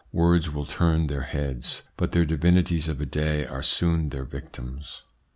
[0.13, 5.03] Words will turn their heads, but their divinities of a day are soon their victims.